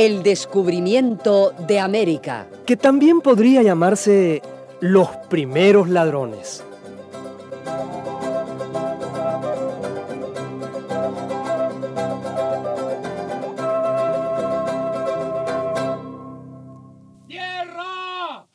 El 0.00 0.22
descubrimiento 0.22 1.52
de 1.68 1.78
América. 1.78 2.48
Que 2.64 2.78
también 2.78 3.20
podría 3.20 3.62
llamarse 3.62 4.40
los 4.80 5.08
primeros 5.28 5.90
ladrones. 5.90 6.64
¡Tierra! 17.28 18.46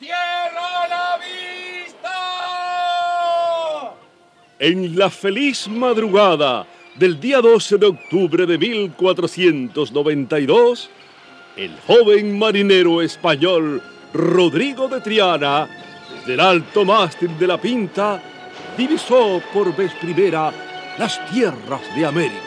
¡Tierra 0.00 0.82
a 0.82 0.88
la 0.88 1.18
vista! 1.22 2.10
En 4.58 4.98
la 4.98 5.10
feliz 5.10 5.68
madrugada 5.68 6.66
del 6.98 7.18
día 7.20 7.40
12 7.40 7.78
de 7.78 7.86
octubre 7.86 8.44
de 8.44 8.58
1492, 8.58 10.90
el 11.58 11.76
joven 11.86 12.38
marinero 12.38 13.02
español 13.02 13.82
Rodrigo 14.14 14.86
de 14.86 15.00
Triana, 15.00 15.68
desde 16.20 16.34
el 16.34 16.40
alto 16.40 16.84
mástil 16.84 17.36
de 17.36 17.46
la 17.48 17.60
Pinta, 17.60 18.22
divisó 18.76 19.42
por 19.52 19.74
vez 19.74 19.92
primera 19.94 20.52
las 20.96 21.20
tierras 21.30 21.80
de 21.96 22.06
América. 22.06 22.44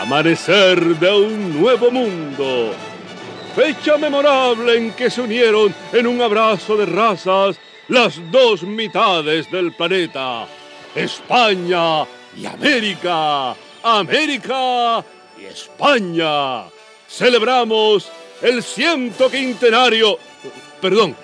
Amanecer 0.00 0.98
de 0.98 1.12
un 1.12 1.60
nuevo 1.60 1.90
mundo. 1.90 2.72
Fecha 3.54 3.98
memorable 3.98 4.76
en 4.76 4.92
que 4.92 5.10
se 5.10 5.20
unieron 5.20 5.74
en 5.92 6.06
un 6.06 6.20
abrazo 6.22 6.76
de 6.76 6.86
razas 6.86 7.56
las 7.88 8.18
dos 8.30 8.62
mitades 8.62 9.50
del 9.50 9.72
planeta. 9.72 10.46
España 10.94 12.04
y 12.36 12.46
América. 12.46 13.54
América 13.82 15.04
y 15.38 15.44
España. 15.44 16.64
Celebramos 17.08 18.10
el 18.40 18.62
ciento 18.62 19.30
quintenario, 19.30 20.18
perdón, 20.80 21.14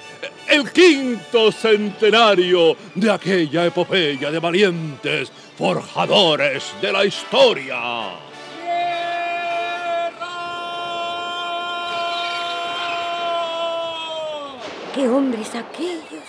el 0.48 0.70
quinto 0.70 1.50
centenario 1.52 2.76
de 2.94 3.10
aquella 3.10 3.66
epopeya 3.66 4.30
de 4.30 4.38
valientes 4.38 5.32
forjadores 5.56 6.74
de 6.80 6.92
la 6.92 7.04
historia. 7.04 7.80
¡Qué 14.94 15.08
hombres 15.08 15.54
aquellos! 15.54 16.19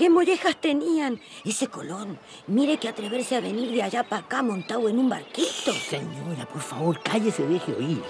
¡Qué 0.00 0.08
mollejas 0.08 0.56
tenían! 0.56 1.20
Ese 1.44 1.66
Colón, 1.66 2.18
mire 2.46 2.78
que 2.78 2.88
atreverse 2.88 3.36
a 3.36 3.40
venir 3.42 3.70
de 3.70 3.82
allá 3.82 4.02
para 4.02 4.22
acá 4.22 4.42
montado 4.42 4.88
en 4.88 4.98
un 4.98 5.10
barquito. 5.10 5.74
Señora, 5.74 6.46
por 6.50 6.62
favor, 6.62 6.98
cállese, 7.02 7.46
deje 7.46 7.74
oír. 7.74 8.02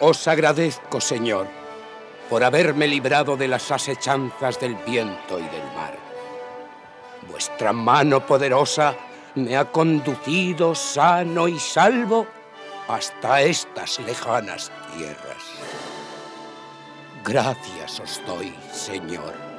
Os 0.00 0.26
agradezco, 0.26 1.00
Señor, 1.00 1.46
por 2.28 2.42
haberme 2.42 2.88
librado 2.88 3.36
de 3.36 3.46
las 3.46 3.70
asechanzas 3.70 4.58
del 4.58 4.74
viento 4.74 5.38
y 5.38 5.44
del 5.44 5.62
mar. 5.76 5.96
Vuestra 7.30 7.72
mano 7.72 8.26
poderosa 8.26 8.96
me 9.36 9.56
ha 9.56 9.70
conducido 9.70 10.74
sano 10.74 11.46
y 11.46 11.60
salvo 11.60 12.26
hasta 12.88 13.42
estas 13.42 14.00
lejanas 14.00 14.72
tierras. 14.96 15.44
Gracias 17.22 18.00
os 18.00 18.20
doy, 18.26 18.52
Señor. 18.72 19.49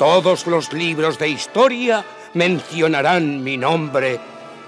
Todos 0.00 0.46
los 0.46 0.72
libros 0.72 1.18
de 1.18 1.28
historia 1.28 2.02
mencionarán 2.32 3.44
mi 3.44 3.58
nombre 3.58 4.18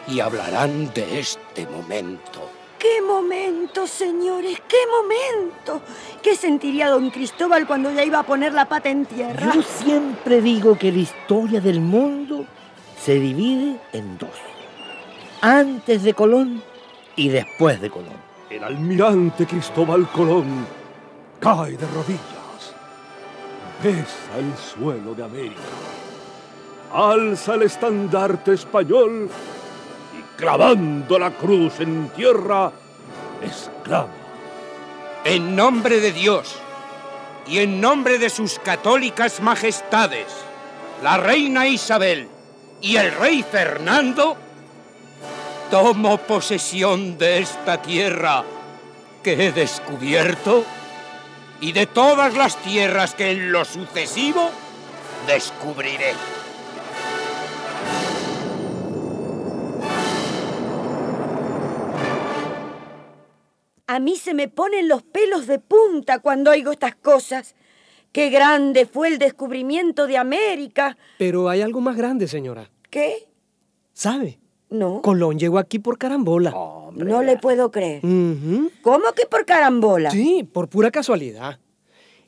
y 0.06 0.20
hablarán 0.20 0.93
de 0.93 1.20
este 1.20 1.66
momento. 1.66 2.50
¡Qué 2.78 3.00
momento, 3.00 3.87
señores! 3.87 4.60
¡Qué 4.69 4.76
momento! 4.91 5.81
¿Qué 6.22 6.37
sentiría 6.37 6.91
don 6.91 7.09
Cristóbal 7.09 7.66
cuando 7.66 7.91
ya 7.91 8.04
iba 8.04 8.19
a 8.19 8.25
poner 8.25 8.53
la 8.53 8.69
pata 8.69 8.91
en 8.91 9.06
tierra? 9.06 9.54
Yo 9.54 9.62
siempre 9.62 10.43
digo 10.43 10.76
que 10.76 10.93
la 10.93 10.98
historia 10.98 11.62
del 11.62 11.81
mundo 11.81 12.44
se 13.03 13.14
divide 13.14 13.81
en 13.94 14.19
dos. 14.19 14.37
Antes 15.41 16.03
de 16.03 16.12
Colón 16.12 16.62
y 17.16 17.31
después 17.31 17.81
de 17.81 17.88
Colón. 17.88 18.20
El 18.50 18.64
almirante 18.64 19.47
Cristóbal 19.47 20.06
Colón 20.10 20.66
cae 21.41 21.78
de 21.78 21.87
rodillas, 21.87 22.41
besa 23.82 24.38
el 24.38 24.56
suelo 24.56 25.15
de 25.15 25.25
América, 25.25 25.60
alza 26.93 27.54
el 27.54 27.62
estandarte 27.62 28.53
español 28.53 29.28
y 30.16 30.38
clavando 30.38 31.19
la 31.19 31.32
cruz 31.32 31.81
en 31.81 32.09
tierra, 32.10 32.70
exclama. 33.43 34.09
En 35.25 35.56
nombre 35.56 36.00
de 36.00 36.12
Dios 36.12 36.56
y 37.47 37.59
en 37.59 37.81
nombre 37.81 38.19
de 38.19 38.31
sus 38.31 38.59
católicas 38.60 39.41
majestades, 39.41 40.26
la 41.03 41.16
reina 41.16 41.66
Isabel 41.66 42.28
y 42.81 42.97
el 42.97 43.12
rey 43.12 43.43
Fernando, 43.43 44.37
tomo 45.70 46.19
posesión 46.19 47.19
de 47.19 47.41
esta 47.41 47.82
tierra 47.82 48.44
que 49.22 49.47
he 49.47 49.53
descubierto 49.53 50.64
y 51.62 51.71
de 51.71 51.87
todas 51.87 52.37
las 52.37 52.61
tierras 52.61 53.15
que 53.15 53.31
en 53.31 53.53
lo 53.53 53.65
sucesivo 53.65 54.50
descubriré. 55.28 56.12
A 63.87 64.00
mí 64.00 64.17
se 64.17 64.34
me 64.34 64.49
ponen 64.49 64.89
los 64.89 65.05
pelos 65.05 65.47
de 65.47 65.61
punta 65.61 66.19
cuando 66.19 66.50
oigo 66.50 66.73
estas 66.73 66.97
cosas. 66.97 67.55
Qué 68.11 68.29
grande 68.31 68.84
fue 68.84 69.06
el 69.09 69.19
descubrimiento 69.19 70.09
de 70.09 70.19
América. 70.19 70.97
Pero 71.17 71.49
hay 71.49 71.62
algo 71.62 71.81
más 71.81 71.97
grande, 71.97 72.27
señora. 72.27 72.69
¿Qué? 72.91 73.29
¿Sabe? 73.93 74.41
No. 74.72 75.03
Colón 75.03 75.38
llegó 75.38 75.59
aquí 75.59 75.78
por 75.78 75.99
carambola. 75.99 76.50
No 76.94 77.22
le 77.22 77.37
puedo 77.37 77.71
creer. 77.71 78.00
¿Cómo 78.00 79.12
que 79.15 79.27
por 79.27 79.44
carambola? 79.44 80.10
Sí, 80.10 80.49
por 80.50 80.69
pura 80.69 80.91
casualidad. 80.91 81.59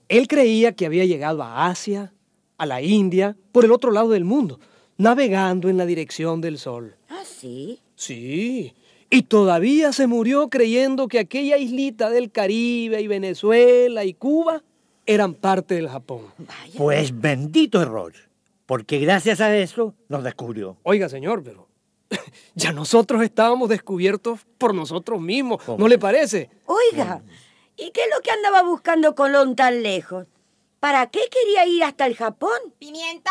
Él 0.08 0.28
creía 0.28 0.72
que 0.72 0.86
había 0.86 1.06
llegado 1.06 1.42
a 1.42 1.66
Asia, 1.66 2.12
a 2.58 2.66
la 2.66 2.82
India, 2.82 3.36
por 3.52 3.64
el 3.64 3.72
otro 3.72 3.90
lado 3.90 4.10
del 4.10 4.24
mundo, 4.24 4.60
navegando 4.98 5.68
en 5.68 5.78
la 5.78 5.86
dirección 5.86 6.40
del 6.40 6.58
sol. 6.58 6.96
¿Ah, 7.08 7.22
sí? 7.24 7.80
Sí. 7.96 8.74
Y 9.10 9.22
todavía 9.22 9.92
se 9.92 10.06
murió 10.06 10.48
creyendo 10.50 11.08
que 11.08 11.18
aquella 11.18 11.56
islita 11.56 12.10
del 12.10 12.30
Caribe 12.30 13.00
y 13.00 13.06
Venezuela 13.06 14.04
y 14.04 14.12
Cuba 14.12 14.62
eran 15.06 15.34
parte 15.34 15.74
del 15.76 15.88
Japón. 15.88 16.22
Vaya. 16.38 16.74
Pues 16.76 17.18
bendito 17.18 17.80
error, 17.80 18.12
porque 18.66 18.98
gracias 18.98 19.40
a 19.40 19.56
eso 19.56 19.94
nos 20.08 20.24
descubrió. 20.24 20.76
Oiga, 20.82 21.08
señor, 21.08 21.42
pero 21.42 21.68
ya 22.54 22.72
nosotros 22.72 23.22
estábamos 23.22 23.68
descubiertos 23.68 24.40
por 24.58 24.74
nosotros 24.74 25.20
mismos, 25.20 25.60
¿no 25.78 25.88
le 25.88 25.98
parece? 25.98 26.50
Oiga, 26.66 27.22
¿y 27.76 27.90
qué 27.90 28.02
es 28.02 28.10
lo 28.14 28.20
que 28.22 28.30
andaba 28.30 28.62
buscando 28.62 29.14
Colón 29.14 29.56
tan 29.56 29.82
lejos? 29.82 30.26
¿Para 30.80 31.06
qué 31.06 31.20
quería 31.30 31.66
ir 31.66 31.82
hasta 31.82 32.04
el 32.04 32.14
Japón? 32.14 32.58
Pimienta, 32.78 33.30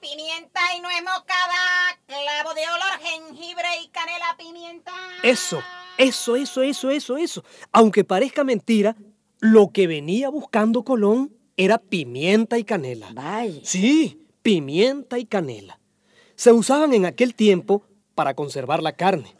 pimienta 0.00 0.60
y 0.74 0.80
nuez 0.80 1.02
moscada, 1.02 2.00
clavo 2.06 2.54
de 2.54 2.62
olor, 2.62 3.00
jengibre 3.02 3.68
y 3.82 3.88
canela, 3.88 4.34
pimienta. 4.38 4.92
Eso, 5.22 5.62
eso, 5.98 6.36
eso, 6.36 6.62
eso, 6.62 6.88
eso, 6.88 7.16
eso. 7.18 7.44
Aunque 7.70 8.02
parezca 8.02 8.44
mentira, 8.44 8.96
lo 9.40 9.72
que 9.72 9.86
venía 9.86 10.30
buscando 10.30 10.84
Colón 10.84 11.36
era 11.58 11.76
pimienta 11.76 12.56
y 12.58 12.64
canela. 12.64 13.10
Vaya. 13.12 13.60
Sí, 13.62 14.26
pimienta 14.40 15.18
y 15.18 15.26
canela. 15.26 15.78
Se 16.36 16.52
usaban 16.52 16.92
en 16.94 17.06
aquel 17.06 17.34
tiempo 17.34 17.82
para 18.14 18.34
conservar 18.34 18.82
la 18.82 18.92
carne. 18.92 19.34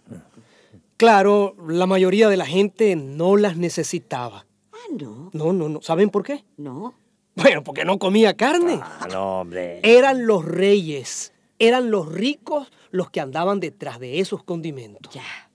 Claro, 0.96 1.56
la 1.68 1.86
mayoría 1.86 2.28
de 2.28 2.36
la 2.36 2.46
gente 2.46 2.94
no 2.96 3.36
las 3.36 3.56
necesitaba. 3.56 4.46
Ah, 4.72 4.76
no, 4.98 5.30
No, 5.32 5.52
no, 5.52 5.68
no. 5.68 5.82
¿Saben 5.82 6.10
por 6.10 6.22
qué? 6.24 6.44
no. 6.56 6.94
Bueno, 7.36 7.64
porque 7.64 7.84
no 7.84 7.98
comía 7.98 8.36
carne. 8.36 8.78
Ah, 8.80 9.08
no, 9.10 9.40
hombre. 9.40 9.80
Eran 9.82 10.24
los 10.24 10.44
reyes, 10.44 11.32
eran 11.58 11.90
los 11.90 12.12
ricos 12.12 12.70
los 12.92 13.10
que 13.10 13.18
andaban 13.20 13.58
detrás 13.58 13.98
de 13.98 14.20
esos 14.20 14.44
condimentos. 14.44 15.12
Ya. 15.12 15.50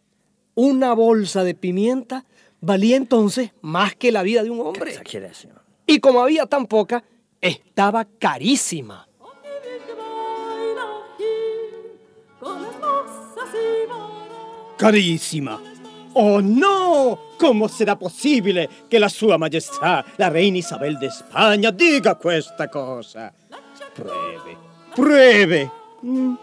Una 0.56 0.92
bolsa 0.94 1.46
de 1.46 1.56
pimienta 1.56 2.26
valía 2.60 2.98
entonces 2.98 3.52
más 3.62 3.96
que 3.96 4.12
la 4.12 4.24
vida 4.24 4.44
de 4.44 4.50
un 4.50 4.60
hombre. 4.60 4.92
Exageración. 4.92 5.54
Y 5.88 6.02
como 6.02 6.20
había 6.22 6.46
tan 6.48 6.66
poca, 6.66 7.06
estaba 7.40 8.04
carísima. 8.04 9.08
Carísima. 14.80 15.60
¡Oh, 16.14 16.40
no! 16.42 17.20
¿Cómo 17.38 17.68
será 17.68 17.98
possibile 17.98 18.70
che 18.88 18.98
la 18.98 19.10
sua 19.10 19.38
maestà, 19.38 20.06
la 20.18 20.30
reina 20.30 20.58
Isabel 20.58 20.98
de 20.98 21.12
Spagna, 21.12 21.70
dica 21.72 22.16
questa 22.16 22.70
cosa? 22.70 23.34
Pruebe, 23.94 24.58
pruebe. 24.96 25.72
Mm. 26.02 26.36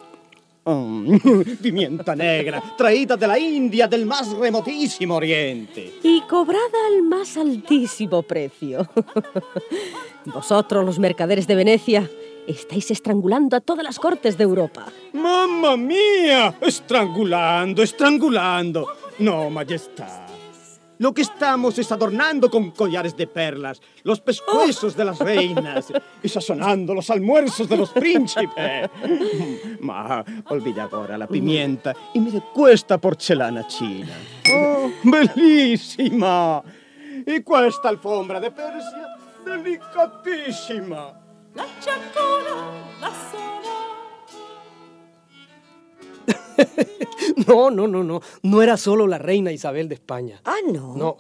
Mm, 0.66 1.18
Pimienta 1.62 2.14
negra, 2.14 2.62
traída 2.76 3.16
de 3.16 3.26
la 3.26 3.38
India, 3.38 3.88
del 3.88 4.04
más 4.04 4.30
remotísimo 4.36 5.14
oriente. 5.14 5.94
Y 6.02 6.20
cobrada 6.28 6.86
al 6.88 7.04
más 7.04 7.38
altísimo 7.38 8.22
precio. 8.22 8.86
Vosotros, 10.26 10.84
los 10.84 10.98
mercaderes 10.98 11.46
de 11.46 11.54
Venecia, 11.54 12.10
estáis 12.46 12.90
estrangulando 12.90 13.56
a 13.56 13.60
todas 13.60 13.84
las 13.84 13.98
cortes 13.98 14.37
de 14.37 14.44
Europa. 14.44 14.87
¡Mamma 15.12 15.76
mía! 15.76 16.54
Estrangulando, 16.60 17.82
estrangulando. 17.82 18.87
No, 19.19 19.50
majestad. 19.50 20.26
Lo 20.98 21.12
que 21.12 21.22
estamos 21.22 21.78
es 21.78 21.93
adornando 21.93 22.50
con 22.50 22.70
collares 22.70 23.14
de 23.16 23.26
perlas 23.26 23.82
los 24.02 24.20
pescuezos 24.20 24.96
de 24.96 25.04
las 25.04 25.19
reinas 25.19 25.93
y 26.22 26.28
sazonando 26.28 26.94
los 26.94 27.10
almuerzos 27.10 27.69
de 27.69 27.76
los 27.76 27.90
príncipes. 27.90 28.88
Ma 29.81 30.25
olvida 30.48 30.88
ahora 30.90 31.19
la 31.19 31.26
pimienta 31.26 31.94
y 32.14 32.20
mire 32.20 32.43
questa 32.54 32.96
porcelana 32.96 33.66
china. 33.66 34.14
Oh, 34.54 34.90
bellissima! 35.02 36.62
E 37.26 37.43
questa 37.43 37.88
alfombra 37.88 38.40
de 38.40 38.50
Persia, 38.50 39.19
delicatissima. 39.44 41.25
No, 47.47 47.70
no, 47.70 47.87
no, 47.87 48.03
no. 48.03 48.20
No 48.43 48.62
era 48.62 48.76
solo 48.76 49.06
la 49.06 49.19
reina 49.19 49.53
Isabel 49.53 49.88
de 49.88 49.94
España. 49.94 50.41
Ah, 50.44 50.56
no. 50.73 50.97
No. 50.97 51.17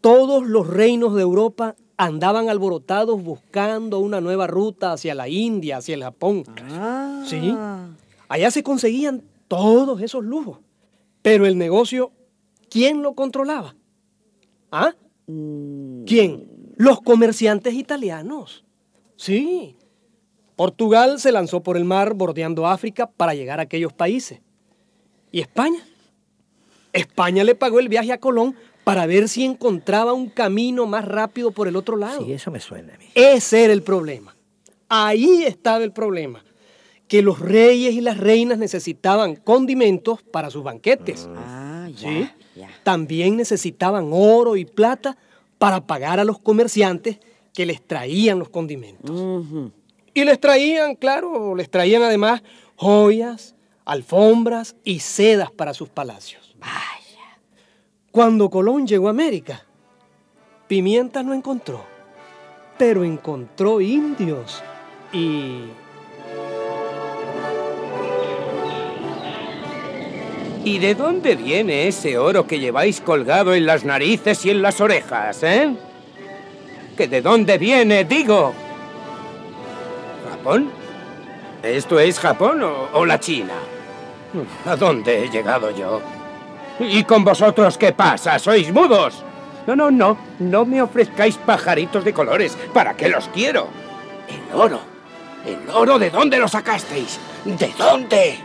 Todos 0.00 0.46
los 0.46 0.66
reinos 0.66 1.14
de 1.14 1.22
Europa 1.22 1.76
andaban 1.96 2.48
alborotados 2.48 3.22
buscando 3.22 4.00
una 4.00 4.20
nueva 4.20 4.46
ruta 4.46 4.92
hacia 4.92 5.14
la 5.14 5.28
India, 5.28 5.78
hacia 5.78 5.94
el 5.94 6.02
Japón. 6.02 6.44
Ah. 6.70 7.22
Sí. 7.26 7.56
Allá 8.28 8.50
se 8.50 8.62
conseguían 8.62 9.22
todos 9.48 10.00
esos 10.02 10.24
lujos. 10.24 10.58
Pero 11.22 11.46
el 11.46 11.56
negocio, 11.56 12.12
¿quién 12.68 13.02
lo 13.02 13.14
controlaba? 13.14 13.76
¿Ah? 14.70 14.94
¿Quién? 15.26 16.50
Los 16.76 17.00
comerciantes 17.00 17.74
italianos. 17.74 18.63
Sí. 19.24 19.74
Portugal 20.54 21.18
se 21.18 21.32
lanzó 21.32 21.62
por 21.62 21.78
el 21.78 21.84
mar 21.84 22.12
bordeando 22.12 22.66
África 22.66 23.06
para 23.10 23.32
llegar 23.32 23.58
a 23.58 23.62
aquellos 23.62 23.94
países. 23.94 24.42
¿Y 25.32 25.40
España? 25.40 25.82
España 26.92 27.42
le 27.42 27.54
pagó 27.54 27.80
el 27.80 27.88
viaje 27.88 28.12
a 28.12 28.18
Colón 28.20 28.54
para 28.84 29.06
ver 29.06 29.30
si 29.30 29.42
encontraba 29.42 30.12
un 30.12 30.28
camino 30.28 30.84
más 30.84 31.06
rápido 31.06 31.52
por 31.52 31.68
el 31.68 31.76
otro 31.76 31.96
lado. 31.96 32.22
Sí, 32.22 32.34
eso 32.34 32.50
me 32.50 32.60
suena 32.60 32.94
a 32.94 32.98
mí. 32.98 33.06
Ese 33.14 33.64
era 33.64 33.72
el 33.72 33.82
problema. 33.82 34.36
Ahí 34.90 35.44
estaba 35.44 35.82
el 35.82 35.92
problema. 35.92 36.44
Que 37.08 37.22
los 37.22 37.38
reyes 37.38 37.94
y 37.94 38.02
las 38.02 38.18
reinas 38.18 38.58
necesitaban 38.58 39.36
condimentos 39.36 40.22
para 40.22 40.50
sus 40.50 40.62
banquetes. 40.62 41.30
Ah, 41.34 41.88
ya, 41.96 42.08
¿Sí? 42.10 42.30
ya. 42.56 42.68
También 42.82 43.38
necesitaban 43.38 44.10
oro 44.12 44.56
y 44.56 44.66
plata 44.66 45.16
para 45.56 45.86
pagar 45.86 46.20
a 46.20 46.24
los 46.24 46.38
comerciantes 46.38 47.18
que 47.54 47.64
les 47.64 47.80
traían 47.86 48.38
los 48.40 48.50
condimentos. 48.50 49.44
Y 50.12 50.24
les 50.24 50.38
traían, 50.38 50.96
claro, 50.96 51.54
les 51.54 51.70
traían 51.70 52.02
además 52.02 52.42
joyas, 52.76 53.54
alfombras 53.84 54.76
y 54.84 54.98
sedas 54.98 55.50
para 55.50 55.72
sus 55.72 55.88
palacios. 55.88 56.54
Vaya. 56.58 57.38
Cuando 58.10 58.50
Colón 58.50 58.86
llegó 58.86 59.06
a 59.06 59.10
América, 59.10 59.64
pimienta 60.66 61.22
no 61.22 61.32
encontró, 61.32 61.84
pero 62.76 63.04
encontró 63.04 63.80
indios 63.80 64.62
y... 65.12 65.62
¿Y 70.66 70.78
de 70.78 70.94
dónde 70.94 71.36
viene 71.36 71.88
ese 71.88 72.16
oro 72.16 72.46
que 72.46 72.58
lleváis 72.58 73.02
colgado 73.02 73.54
en 73.54 73.66
las 73.66 73.84
narices 73.84 74.46
y 74.46 74.50
en 74.50 74.62
las 74.62 74.80
orejas, 74.80 75.42
eh? 75.42 75.76
¿Que 76.96 77.08
de 77.08 77.22
dónde 77.22 77.58
viene, 77.58 78.04
digo? 78.04 78.54
¿Japón? 80.30 80.70
¿Esto 81.62 81.98
es 81.98 82.20
Japón 82.20 82.62
o, 82.62 82.88
o 82.92 83.04
la 83.04 83.18
China? 83.18 83.54
¿A 84.66 84.76
dónde 84.76 85.24
he 85.24 85.30
llegado 85.30 85.70
yo? 85.70 86.00
¿Y 86.78 87.04
con 87.04 87.24
vosotros 87.24 87.78
qué 87.78 87.92
pasa? 87.92 88.38
¿Sois 88.38 88.72
mudos? 88.72 89.24
No, 89.66 89.74
no, 89.74 89.90
no. 89.90 90.18
No 90.38 90.64
me 90.64 90.82
ofrezcáis 90.82 91.36
pajaritos 91.36 92.04
de 92.04 92.12
colores. 92.12 92.56
¿Para 92.72 92.94
qué 92.94 93.08
los 93.08 93.28
quiero? 93.28 93.68
El 94.28 94.54
oro. 94.56 94.80
¿El 95.46 95.68
oro 95.70 95.98
de 95.98 96.10
dónde 96.10 96.38
lo 96.38 96.48
sacasteis? 96.48 97.18
¿De 97.44 97.72
dónde? 97.78 98.38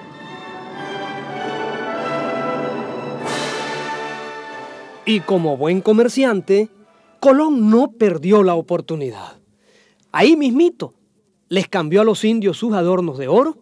Y 5.05 5.21
como 5.21 5.57
buen 5.57 5.81
comerciante, 5.81 6.69
Colón 7.19 7.69
no 7.69 7.91
perdió 7.91 8.43
la 8.43 8.55
oportunidad. 8.55 9.39
Ahí 10.11 10.35
mismito 10.35 10.93
les 11.49 11.67
cambió 11.67 12.01
a 12.01 12.03
los 12.05 12.23
indios 12.23 12.57
sus 12.57 12.73
adornos 12.73 13.17
de 13.17 13.27
oro 13.27 13.57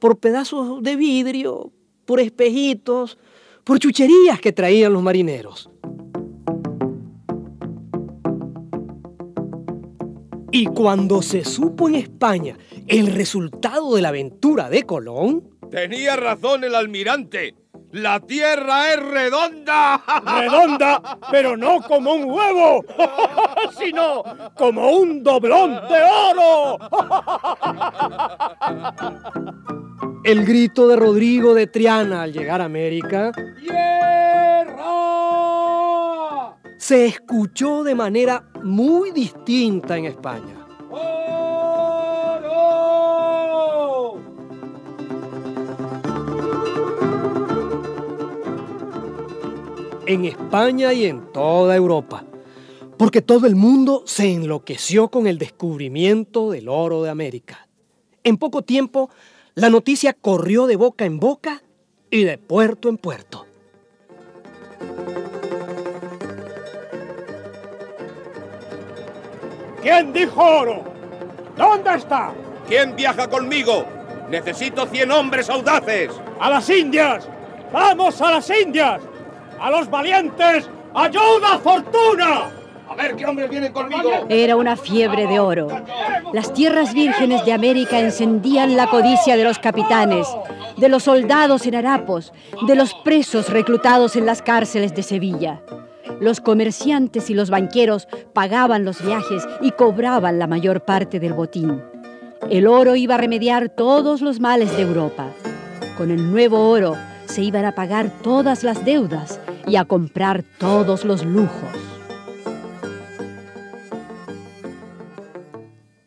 por 0.00 0.18
pedazos 0.18 0.82
de 0.82 0.96
vidrio, 0.96 1.72
por 2.04 2.20
espejitos, 2.20 3.18
por 3.64 3.78
chucherías 3.78 4.40
que 4.40 4.52
traían 4.52 4.92
los 4.92 5.02
marineros. 5.02 5.70
Y 10.50 10.66
cuando 10.66 11.22
se 11.22 11.44
supo 11.44 11.88
en 11.88 11.94
España 11.94 12.58
el 12.86 13.06
resultado 13.06 13.94
de 13.94 14.02
la 14.02 14.08
aventura 14.08 14.68
de 14.68 14.82
Colón, 14.82 15.52
Tenía 15.72 16.16
razón 16.16 16.64
el 16.64 16.74
almirante. 16.74 17.54
La 17.92 18.18
tierra 18.20 18.92
es 18.92 19.00
redonda. 19.00 20.02
Redonda, 20.24 21.18
pero 21.30 21.56
no 21.56 21.80
como 21.82 22.14
un 22.14 22.24
huevo, 22.24 22.84
sino 23.78 24.22
como 24.54 24.90
un 24.92 25.22
doblón 25.22 25.74
de 25.74 26.02
oro. 26.30 26.78
el 30.24 30.44
grito 30.46 30.88
de 30.88 30.96
Rodrigo 30.96 31.52
de 31.52 31.66
Triana 31.66 32.22
al 32.22 32.32
llegar 32.32 32.60
a 32.60 32.66
América 32.66 33.32
¡Tierra! 33.60 34.84
se 36.78 37.06
escuchó 37.06 37.82
de 37.82 37.92
manera 37.94 38.44
muy 38.62 39.10
distinta 39.10 39.98
en 39.98 40.06
España. 40.06 40.66
¡Oro! 40.90 41.21
En 50.06 50.24
España 50.24 50.92
y 50.92 51.06
en 51.06 51.32
toda 51.32 51.76
Europa. 51.76 52.24
Porque 52.96 53.22
todo 53.22 53.46
el 53.46 53.54
mundo 53.54 54.02
se 54.06 54.32
enloqueció 54.32 55.08
con 55.08 55.26
el 55.26 55.38
descubrimiento 55.38 56.50
del 56.50 56.68
oro 56.68 57.02
de 57.02 57.10
América. 57.10 57.68
En 58.24 58.36
poco 58.36 58.62
tiempo, 58.62 59.10
la 59.54 59.70
noticia 59.70 60.12
corrió 60.12 60.66
de 60.66 60.76
boca 60.76 61.04
en 61.04 61.20
boca 61.20 61.62
y 62.10 62.24
de 62.24 62.38
puerto 62.38 62.88
en 62.88 62.98
puerto. 62.98 63.46
¿Quién 69.82 70.12
dijo 70.12 70.42
oro? 70.42 70.84
¿Dónde 71.56 71.94
está? 71.94 72.32
¿Quién 72.68 72.96
viaja 72.96 73.28
conmigo? 73.28 73.84
Necesito 74.30 74.86
100 74.86 75.10
hombres 75.10 75.50
audaces. 75.50 76.10
¡A 76.40 76.50
las 76.50 76.70
Indias! 76.70 77.28
¡Vamos 77.72 78.20
a 78.20 78.32
las 78.32 78.50
Indias! 78.50 79.00
¡A 79.62 79.70
los 79.70 79.88
valientes! 79.88 80.68
¡Ayuda, 80.92 81.56
fortuna! 81.62 82.50
A 82.88 82.96
ver 82.96 83.14
qué 83.14 83.24
hombres 83.24 83.48
vienen 83.48 83.72
conmigo. 83.72 84.10
Era 84.28 84.56
una 84.56 84.76
fiebre 84.76 85.28
de 85.28 85.38
oro. 85.38 85.68
Las 86.32 86.52
tierras 86.52 86.92
vírgenes 86.92 87.44
de 87.44 87.52
América 87.52 88.00
encendían 88.00 88.76
la 88.76 88.88
codicia 88.88 89.36
de 89.36 89.44
los 89.44 89.60
capitanes, 89.60 90.26
de 90.76 90.88
los 90.88 91.04
soldados 91.04 91.64
en 91.64 91.76
harapos, 91.76 92.32
de 92.66 92.74
los 92.74 92.92
presos 93.04 93.50
reclutados 93.50 94.16
en 94.16 94.26
las 94.26 94.42
cárceles 94.42 94.96
de 94.96 95.04
Sevilla. 95.04 95.62
Los 96.20 96.40
comerciantes 96.40 97.30
y 97.30 97.34
los 97.34 97.48
banqueros 97.48 98.08
pagaban 98.32 98.84
los 98.84 99.00
viajes 99.00 99.46
y 99.60 99.70
cobraban 99.70 100.40
la 100.40 100.48
mayor 100.48 100.84
parte 100.84 101.20
del 101.20 101.34
botín. 101.34 101.80
El 102.50 102.66
oro 102.66 102.96
iba 102.96 103.14
a 103.14 103.18
remediar 103.18 103.68
todos 103.68 104.22
los 104.22 104.40
males 104.40 104.76
de 104.76 104.82
Europa. 104.82 105.26
Con 105.96 106.10
el 106.10 106.32
nuevo 106.32 106.68
oro 106.68 106.96
se 107.26 107.42
iban 107.42 107.64
a 107.64 107.76
pagar 107.76 108.10
todas 108.22 108.64
las 108.64 108.84
deudas 108.84 109.40
y 109.66 109.76
a 109.76 109.84
comprar 109.84 110.44
todos 110.58 111.04
los 111.04 111.24
lujos. 111.24 111.70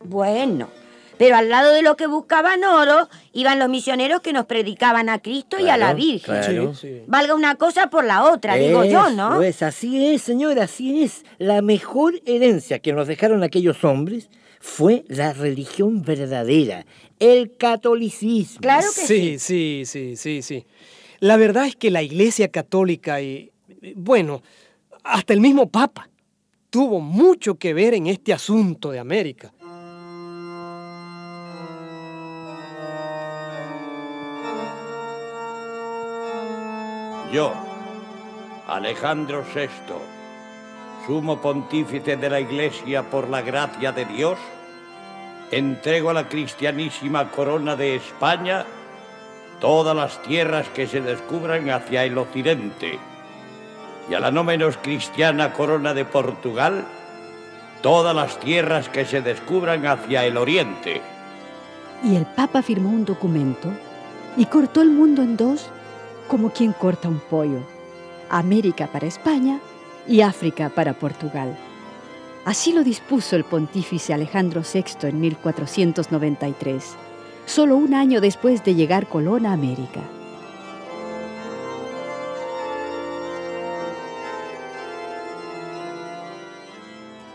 Bueno, 0.04 0.70
pero 1.18 1.36
al 1.36 1.50
lado 1.50 1.72
de 1.72 1.82
lo 1.82 1.96
que 1.96 2.08
buscaban 2.08 2.64
oro, 2.64 3.10
iban 3.34 3.60
los 3.60 3.70
misioneros 3.70 4.22
que 4.22 4.34
nos 4.34 4.46
predicaban 4.46 5.10
a 5.10 5.20
Cristo 5.20 5.60
y 5.60 5.70
a 5.70 5.78
la 5.78 5.94
Virgen. 5.94 6.36
claro. 6.42 6.74
Valga 7.08 7.36
una 7.36 7.56
cosa 7.56 7.90
por 7.90 8.04
la 8.06 8.24
otra, 8.24 8.56
digo 8.56 8.84
yo, 8.86 9.10
¿no? 9.12 9.36
Pues 9.36 9.62
así 9.64 10.06
es, 10.08 10.22
señora, 10.22 10.64
así 10.64 11.04
es. 11.04 11.24
La 11.38 11.62
mejor 11.62 12.22
herencia 12.26 12.80
que 12.80 12.94
nos 12.94 13.08
dejaron 13.08 13.44
aquellos 13.44 13.84
hombres 13.84 14.30
fue 14.60 15.06
la 15.08 15.34
religión 15.34 16.02
verdadera, 16.02 16.86
el 17.20 17.56
catolicismo. 17.56 18.62
Claro 18.62 18.88
que 18.96 19.06
sí, 19.06 19.40
sí, 19.40 19.84
sí, 19.86 20.16
sí, 20.16 20.42
sí. 20.42 20.66
La 21.20 21.38
verdad 21.38 21.66
es 21.68 21.76
que 21.76 21.92
la 21.92 22.02
Iglesia 22.02 22.50
Católica 22.50 23.22
y, 23.22 23.52
bueno, 23.96 24.42
hasta 25.04 25.34
el 25.34 25.42
mismo 25.42 25.70
Papa 25.70 26.10
tuvo 26.70 27.00
mucho 27.00 27.56
que 27.56 27.74
ver 27.74 27.94
en 27.94 28.08
este 28.08 28.34
asunto 28.34 28.92
de 28.92 29.00
América. 29.00 29.54
Yo, 37.32 37.54
Alejandro 38.68 39.44
VI, 39.54 39.70
sumo 41.06 41.42
pontífice 41.42 42.18
de 42.18 42.30
la 42.30 42.40
Iglesia 42.40 43.04
por 43.10 43.30
la 43.30 43.42
gracia 43.42 43.92
de 43.92 44.06
Dios, 44.06 44.38
entrego 45.52 46.10
a 46.10 46.14
la 46.14 46.30
cristianísima 46.30 47.32
corona 47.32 47.76
de 47.76 47.96
España 47.96 48.66
todas 49.60 49.96
las 49.96 50.22
tierras 50.24 50.68
que 50.70 50.88
se 50.88 51.02
descubran 51.02 51.70
hacia 51.70 52.04
el 52.04 52.18
occidente 52.18 53.00
y 54.10 54.14
a 54.14 54.20
la 54.20 54.32
no 54.32 54.44
menos 54.44 54.78
cristiana 54.78 55.54
corona 55.54 55.94
de 55.94 56.06
Portugal 56.06 56.86
todas 57.82 58.16
las 58.16 58.40
tierras 58.40 58.90
que 58.90 59.06
se 59.06 59.22
descubran 59.22 59.86
hacia 59.86 60.26
el 60.26 60.38
oriente. 60.38 61.02
Y 62.04 62.16
el 62.16 62.26
Papa 62.26 62.62
firmó 62.62 62.90
un 62.90 63.06
documento 63.06 63.70
y 64.38 64.46
cortó 64.46 64.82
el 64.82 64.90
mundo 64.90 65.22
en 65.22 65.38
dos 65.38 65.70
como 66.28 66.50
quien 66.50 66.74
corta 66.74 67.08
un 67.08 67.20
pollo. 67.20 67.60
América 68.30 68.88
para 68.88 69.06
España 69.06 69.60
y 70.08 70.22
África 70.22 70.70
para 70.70 70.94
Portugal. 70.94 71.56
Así 72.44 72.74
lo 72.74 72.84
dispuso 72.84 73.36
el 73.36 73.44
pontífice 73.44 74.14
Alejandro 74.14 74.62
VI 74.62 75.08
en 75.08 75.20
1493, 75.20 76.96
solo 77.46 77.76
un 77.76 77.94
año 77.94 78.22
después 78.22 78.64
de 78.64 78.76
llegar 78.76 79.08
Colón 79.08 79.46
a 79.46 79.54
América. 79.54 80.02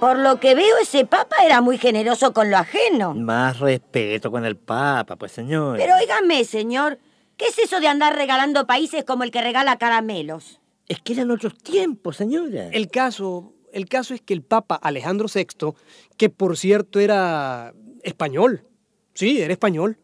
Por 0.00 0.18
lo 0.18 0.40
que 0.40 0.54
veo, 0.54 0.78
ese 0.80 1.04
papa 1.04 1.36
era 1.44 1.60
muy 1.60 1.76
generoso 1.76 2.32
con 2.32 2.50
lo 2.50 2.56
ajeno. 2.56 3.12
Más 3.14 3.58
respeto 3.60 4.30
con 4.30 4.46
el 4.46 4.56
Papa, 4.56 5.16
pues 5.16 5.30
señor. 5.30 5.76
Pero 5.76 5.94
óigame, 5.94 6.42
señor, 6.44 6.98
¿qué 7.36 7.48
es 7.48 7.58
eso 7.58 7.80
de 7.80 7.88
andar 7.88 8.16
regalando 8.16 8.66
países 8.66 9.04
como 9.04 9.24
el 9.24 9.30
que 9.30 9.42
regala 9.42 9.76
caramelos? 9.76 10.58
Es 10.88 11.02
que 11.02 11.12
eran 11.12 11.30
otros 11.30 11.54
tiempos, 11.58 12.16
señora. 12.16 12.68
El 12.72 12.88
caso, 12.88 13.52
el 13.74 13.90
caso 13.90 14.14
es 14.14 14.22
que 14.22 14.32
el 14.32 14.40
Papa 14.42 14.74
Alejandro 14.74 15.28
VI, 15.32 15.74
que 16.16 16.30
por 16.30 16.56
cierto 16.56 16.98
era 16.98 17.74
español, 18.02 18.64
sí, 19.20 19.40
era 19.40 19.52
español, 19.52 19.98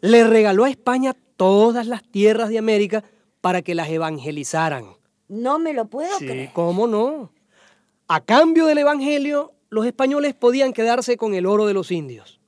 le 0.00 0.24
regaló 0.24 0.64
a 0.64 0.70
España 0.70 1.14
todas 1.36 1.86
las 1.86 2.02
tierras 2.02 2.48
de 2.48 2.58
América 2.58 3.04
para 3.40 3.62
que 3.62 3.74
las 3.74 3.88
evangelizaran. 3.88 4.84
No 5.28 5.58
me 5.58 5.72
lo 5.72 5.86
puedo 5.86 6.18
Sí, 6.18 6.26
creer. 6.26 6.50
¿cómo 6.52 6.86
no? 6.86 7.32
A 8.08 8.20
cambio 8.20 8.66
del 8.66 8.78
Evangelio, 8.78 9.52
los 9.68 9.86
españoles 9.86 10.34
podían 10.34 10.72
quedarse 10.72 11.16
con 11.16 11.34
el 11.34 11.46
oro 11.46 11.66
de 11.66 11.74
los 11.74 11.92
indios. 11.92 12.40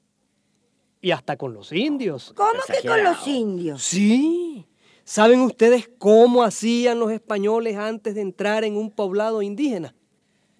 Y 1.00 1.12
hasta 1.12 1.36
con 1.36 1.54
los 1.54 1.72
indios. 1.72 2.32
¿Cómo 2.36 2.50
que 2.66 2.86
con 2.88 3.02
los 3.04 3.26
indios? 3.28 3.82
Sí. 3.82 4.66
¿Saben 5.04 5.40
ustedes 5.40 5.88
cómo 5.98 6.42
hacían 6.42 6.98
los 6.98 7.10
españoles 7.12 7.76
antes 7.76 8.14
de 8.14 8.20
entrar 8.22 8.64
en 8.64 8.76
un 8.76 8.90
poblado 8.90 9.42
indígena? 9.42 9.94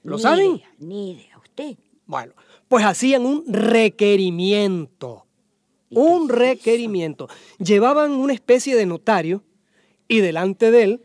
¿Lo 0.05 0.17
Ni 0.17 0.23
saben? 0.23 0.51
idea, 0.57 0.71
ni 0.79 1.11
idea. 1.13 1.39
¿Usted? 1.39 1.77
Bueno, 2.07 2.33
pues 2.69 2.85
hacían 2.85 3.25
un 3.27 3.45
requerimiento. 3.53 5.27
Un 5.95 6.29
requerimiento. 6.29 7.29
Llevaban 7.59 8.13
una 8.13 8.33
especie 8.33 8.75
de 8.77 8.87
notario 8.87 9.43
y 10.09 10.21
delante 10.21 10.71
de 10.71 10.83
él 10.83 11.03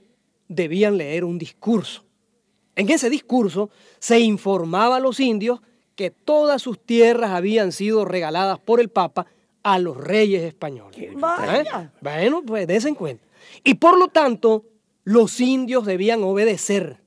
debían 0.47 0.97
leer 0.97 1.23
un 1.23 1.37
discurso. 1.37 2.05
En 2.75 2.89
ese 2.89 3.09
discurso 3.09 3.69
se 3.99 4.19
informaba 4.19 4.97
a 4.97 4.99
los 4.99 5.19
indios 5.19 5.61
que 5.95 6.11
todas 6.11 6.61
sus 6.61 6.79
tierras 6.79 7.31
habían 7.31 7.71
sido 7.71 8.05
regaladas 8.05 8.59
por 8.59 8.79
el 8.79 8.89
Papa 8.89 9.25
a 9.63 9.79
los 9.79 9.97
reyes 9.97 10.43
españoles. 10.43 11.13
Vaya. 11.15 11.91
¿Eh? 11.93 11.97
Bueno, 11.99 12.43
pues 12.45 12.67
dense 12.67 12.87
en 12.87 12.95
cuenta. 12.95 13.25
Y 13.63 13.75
por 13.75 13.97
lo 13.97 14.07
tanto, 14.07 14.65
los 15.03 15.39
indios 15.41 15.85
debían 15.85 16.23
obedecer, 16.23 17.01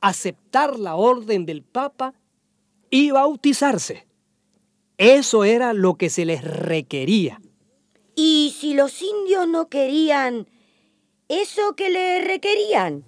aceptar 0.00 0.78
la 0.78 0.94
orden 0.94 1.44
del 1.46 1.62
Papa 1.62 2.14
y 2.90 3.10
bautizarse. 3.10 4.07
Eso 4.98 5.44
era 5.44 5.74
lo 5.74 5.94
que 5.94 6.10
se 6.10 6.24
les 6.24 6.42
requería. 6.42 7.40
¿Y 8.16 8.52
si 8.58 8.74
los 8.74 9.00
indios 9.00 9.46
no 9.46 9.68
querían 9.68 10.48
eso 11.28 11.76
que 11.76 11.88
le 11.88 12.20
requerían? 12.24 13.04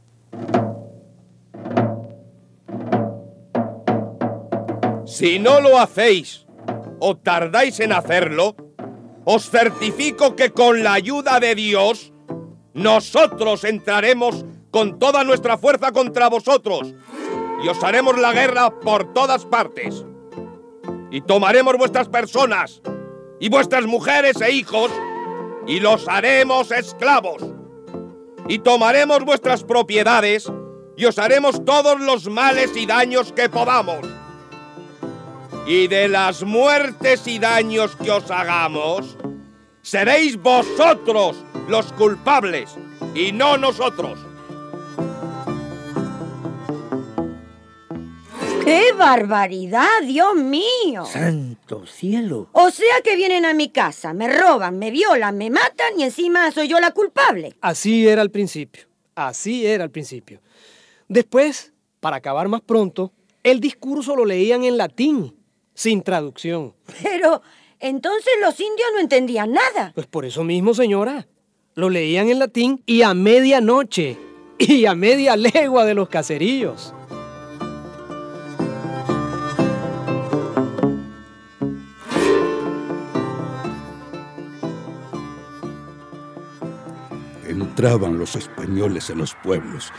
Si 5.05 5.41
no 5.41 5.61
lo 5.61 5.81
hacéis 5.81 6.47
o 7.01 7.17
tardáis 7.17 7.81
en 7.81 7.93
hacerlo, 7.93 8.55
os 9.25 9.51
certifico 9.51 10.37
que 10.37 10.51
con 10.51 10.85
la 10.85 10.93
ayuda 10.93 11.41
de 11.41 11.57
Dios, 11.57 12.13
nosotros 12.73 13.65
entraremos 13.65 14.45
con 14.71 15.01
toda 15.01 15.25
nuestra 15.25 15.59
fuerza 15.59 15.91
contra 15.91 16.29
vosotros 16.29 16.95
y 17.65 17.69
os 17.69 17.83
haremos 17.83 18.17
la 18.17 18.33
guerra 18.33 18.79
por 18.79 19.13
todas 19.13 19.45
partes. 19.45 20.05
Y 21.11 21.21
tomaremos 21.23 21.77
vuestras 21.77 22.09
personas 22.09 22.81
y 23.41 23.49
vuestras 23.49 23.87
mujeres 23.87 24.41
e 24.41 24.53
hijos 24.53 24.91
y 25.67 25.81
los 25.81 26.09
haremos 26.09 26.71
esclavos. 26.71 27.43
Y 28.49 28.59
tomaremos 28.61 29.25
vuestras 29.25 29.65
propiedades 29.65 30.51
y 30.97 31.05
os 31.05 31.19
haremos 31.19 31.65
todos 31.65 32.01
los 32.01 32.29
males 32.29 32.77
y 32.77 32.87
daños 32.87 33.33
que 33.33 33.49
podamos 33.49 34.07
y 35.67 35.87
de 35.87 36.09
las 36.09 36.43
muertes 36.43 37.29
y 37.29 37.39
daños 37.39 37.95
que 37.95 38.11
os 38.11 38.29
hagamos, 38.31 39.17
seréis 39.83 40.37
vosotros 40.37 41.45
los 41.69 41.93
culpables 41.93 42.77
y 43.15 43.31
no 43.31 43.57
nosotros. 43.57 44.19
¡Qué 48.65 48.93
barbaridad, 48.93 50.03
Dios 50.05 50.35
mío! 50.35 51.05
Santo 51.07 51.87
cielo. 51.87 52.49
O 52.53 52.71
sea 52.71 53.01
que 53.03 53.17
vienen 53.17 53.45
a 53.45 53.55
mi 53.55 53.71
casa, 53.71 54.13
me 54.13 54.29
roban, 54.29 54.79
me 54.79 54.91
violan, 54.91 55.37
me 55.39 55.51
matan 55.51 55.99
y 55.99 56.05
encima 56.05 56.51
soy 56.53 56.69
yo 56.69 56.79
la 56.79 56.91
culpable. 56.91 57.55
Así 57.61 58.07
era 58.07 58.23
al 58.23 58.31
principio. 58.31 58.85
Así 59.15 59.67
era 59.67 59.85
al 59.85 59.91
principio. 59.91 60.41
Después, 61.09 61.73
para 62.01 62.17
acabar 62.17 62.49
más 62.49 62.61
pronto, 62.61 63.13
el 63.43 63.61
discurso 63.61 64.15
lo 64.15 64.25
leían 64.25 64.65
en 64.65 64.77
latín, 64.77 65.37
sin 65.75 66.03
traducción. 66.03 66.75
Pero 67.03 67.43
entonces 67.79 68.33
los 68.41 68.59
indios 68.61 68.89
no 68.95 69.01
entendían 69.01 69.53
nada. 69.53 69.93
Pues 69.95 70.07
por 70.07 70.25
eso 70.25 70.45
mismo, 70.45 70.75
señora. 70.75 71.27
Lo 71.75 71.89
leían 71.89 72.29
en 72.29 72.39
latín 72.39 72.83
y 72.85 73.03
a 73.03 73.15
medianoche 73.15 74.19
y 74.59 74.85
a 74.87 74.95
media 74.95 75.37
legua 75.55 75.85
de 75.85 75.95
los 75.95 76.09
caseríos. 76.09 76.95
Entraban 87.81 88.19
los 88.19 88.37
españoles 88.37 89.09
en 89.09 89.17
los 89.17 89.35
pueblos 89.37 89.91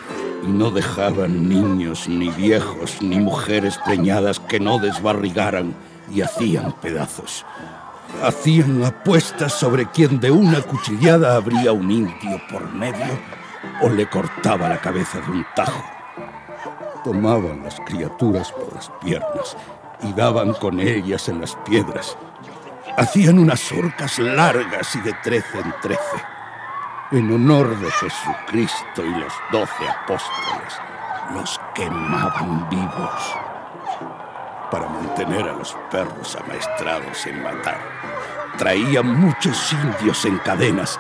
y 0.44 0.52
no 0.52 0.70
dejaban 0.70 1.50
niños, 1.50 2.08
ni 2.08 2.30
viejos, 2.30 3.02
ni 3.02 3.18
mujeres 3.18 3.80
preñadas 3.84 4.40
que 4.40 4.60
no 4.60 4.78
desbarrigaran 4.78 5.74
y 6.14 6.22
hacían 6.22 6.74
pedazos. 6.74 7.44
Hacían 8.22 8.84
apuestas 8.84 9.54
sobre 9.54 9.90
quién 9.90 10.20
de 10.20 10.30
una 10.30 10.62
cuchillada 10.62 11.36
habría 11.36 11.72
un 11.72 11.90
indio 11.90 12.40
por 12.52 12.72
medio 12.72 13.20
o 13.82 13.90
le 13.90 14.08
cortaba 14.08 14.70
la 14.70 14.80
cabeza 14.80 15.20
de 15.20 15.32
un 15.32 15.46
tajo. 15.56 15.84
Tomaban 17.04 17.64
las 17.64 17.80
criaturas 17.80 18.52
por 18.52 18.76
las 18.76 18.92
piernas 19.04 19.58
y 20.04 20.14
daban 20.14 20.54
con 20.54 20.80
ellas 20.80 21.28
en 21.30 21.42
las 21.42 21.56
piedras. 21.66 22.16
hacían 22.96 23.40
unas 23.40 23.72
horcas 23.72 24.20
largas 24.20 24.96
y 24.96 25.00
de 25.00 25.14
trece 25.24 25.60
en 25.60 25.74
trece, 25.82 26.22
en 27.12 27.32
honor 27.34 27.78
de 27.78 27.92
Jesucristo 27.92 29.04
y 29.06 29.10
los 29.20 29.34
doce 29.52 29.90
apóstoles. 29.90 30.80
Los 31.34 31.60
quemaban 31.76 32.70
vivos 32.70 33.36
para 34.72 34.88
mantener 34.88 35.50
a 35.50 35.54
los 35.54 35.76
perros 35.92 36.38
amaestrados 36.38 37.26
en 37.28 37.44
matar. 37.44 37.80
Traían 38.58 39.20
muchos 39.20 39.74
indios 39.74 40.24
en 40.26 40.38
cadenas 40.40 41.00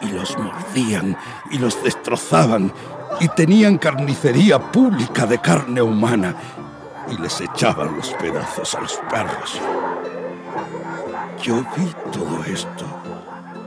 y 0.00 0.08
los 0.08 0.36
mordían 0.36 1.16
y 1.50 1.58
los 1.58 1.82
destrozaban 1.82 2.72
y 3.20 3.28
tenían 3.28 3.78
carnicería 3.78 4.58
pública 4.58 5.26
de 5.26 5.38
carne 5.38 5.80
humana 5.80 6.34
y 7.08 7.16
les 7.18 7.40
echaban 7.40 7.96
los 7.96 8.10
pedazos 8.14 8.74
a 8.74 8.80
los 8.80 8.96
perros. 9.10 9.60
Yo 11.40 11.56
vi 11.76 11.92
todo 12.12 12.42
esto, 12.44 12.84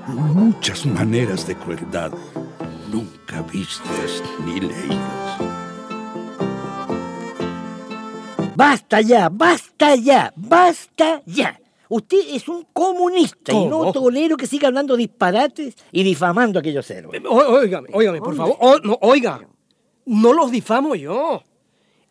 muchas 0.08 0.86
maneras 0.86 1.48
de 1.48 1.56
crueldad, 1.56 2.12
nunca 2.92 3.42
vistas 3.44 4.24
ni 4.46 4.60
leídas. 4.60 5.40
Basta 8.56 9.02
ya, 9.02 9.30
basta 9.30 9.96
ya, 9.96 10.32
basta 10.36 11.22
ya. 11.26 11.60
Usted 11.90 12.20
es 12.32 12.48
un 12.48 12.66
comunista 12.74 13.52
y 13.54 13.66
no 13.66 13.92
tolero 13.92 14.38
que 14.38 14.48
siga 14.48 14.70
hablando 14.70 14.96
disparates 14.96 15.76
y 15.92 16.04
difamando 16.04 16.58
a 16.58 16.62
aquellos 16.62 16.90
héroes. 16.90 17.22
O- 17.30 17.36
Óigame, 17.36 17.90
óigame, 17.94 18.20
por 18.20 18.36
favor. 18.36 18.56
O- 18.60 18.80
no, 18.80 18.98
oiga, 19.02 19.42
no 20.06 20.34
los 20.34 20.52
difamo 20.52 20.96
yo. 20.96 21.44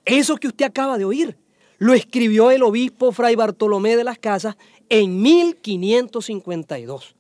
Eso 0.05 0.37
que 0.37 0.49
usted 0.49 0.67
acaba 0.67 0.99
de 0.99 1.05
oír 1.07 1.39
lo 1.79 1.93
escribió 1.95 2.51
el 2.51 2.63
obispo 2.63 3.11
Fray 3.11 3.35
Bartolomé 3.35 3.97
de 3.97 4.05
las 4.05 4.19
Casas 4.19 4.57
en 4.91 5.21
1552. 5.23 7.17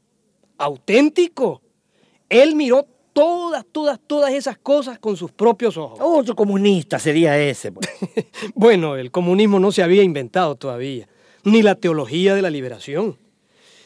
Auténtico. 0.58 1.62
Él 2.28 2.54
miró 2.56 2.86
todas, 3.12 3.64
todas, 3.70 4.00
todas 4.06 4.32
esas 4.32 4.58
cosas 4.58 4.98
con 4.98 5.16
sus 5.16 5.30
propios 5.32 5.76
ojos. 5.76 5.98
Otro 6.02 6.34
comunista 6.34 6.98
sería 6.98 7.38
ese. 7.38 7.72
pues. 7.72 7.88
Bueno, 8.54 8.96
el 8.96 9.10
comunismo 9.10 9.58
no 9.60 9.72
se 9.72 9.82
había 9.82 10.02
inventado 10.02 10.56
todavía, 10.56 11.08
ni 11.44 11.62
la 11.62 11.74
teología 11.76 12.34
de 12.34 12.42
la 12.42 12.50
liberación. 12.50 13.18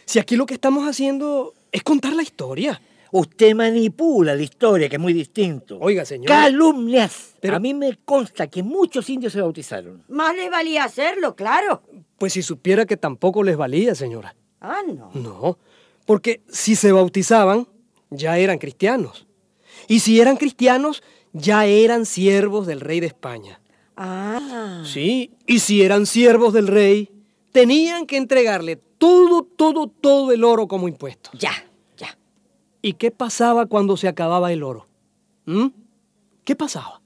Si 0.04 0.18
aquí 0.18 0.36
lo 0.36 0.46
que 0.46 0.54
estamos 0.54 0.88
haciendo 0.88 1.54
es 1.72 1.82
contar 1.82 2.14
la 2.14 2.22
historia. 2.22 2.80
Usted 3.10 3.54
manipula 3.54 4.34
la 4.34 4.42
historia, 4.42 4.88
que 4.88 4.96
es 4.96 5.00
muy 5.00 5.14
distinto. 5.14 5.78
Oiga, 5.80 6.04
señor. 6.04 6.26
Calumnias. 6.28 7.34
Pero- 7.40 7.56
A 7.56 7.58
mí 7.58 7.72
me 7.74 7.96
consta 8.04 8.46
que 8.48 8.62
muchos 8.62 9.08
indios 9.08 9.32
se 9.32 9.40
bautizaron. 9.40 10.02
Más 10.08 10.34
le 10.36 10.50
valía 10.50 10.84
hacerlo, 10.84 11.34
claro. 11.34 11.82
Pues 12.18 12.34
si 12.34 12.42
supiera 12.42 12.84
que 12.84 12.96
tampoco 12.98 13.42
les 13.42 13.56
valía, 13.56 13.94
señora. 13.94 14.34
Ah, 14.60 14.80
no. 14.86 15.10
No, 15.14 15.58
porque 16.08 16.40
si 16.48 16.74
se 16.74 16.90
bautizaban, 16.90 17.68
ya 18.08 18.38
eran 18.38 18.56
cristianos. 18.56 19.26
Y 19.88 20.00
si 20.00 20.22
eran 20.22 20.38
cristianos, 20.38 21.02
ya 21.34 21.66
eran 21.66 22.06
siervos 22.06 22.66
del 22.66 22.80
rey 22.80 23.00
de 23.00 23.08
España. 23.08 23.60
Ah. 23.94 24.82
Sí, 24.86 25.32
y 25.46 25.58
si 25.58 25.82
eran 25.82 26.06
siervos 26.06 26.54
del 26.54 26.66
rey, 26.66 27.10
tenían 27.52 28.06
que 28.06 28.16
entregarle 28.16 28.76
todo, 28.76 29.42
todo, 29.42 29.86
todo 29.86 30.32
el 30.32 30.44
oro 30.44 30.66
como 30.66 30.88
impuesto. 30.88 31.28
Ya, 31.34 31.52
ya. 31.98 32.16
¿Y 32.80 32.94
qué 32.94 33.10
pasaba 33.10 33.66
cuando 33.66 33.98
se 33.98 34.08
acababa 34.08 34.50
el 34.50 34.62
oro? 34.62 34.86
¿Mm? 35.44 35.66
¿Qué 36.42 36.56
pasaba? 36.56 37.02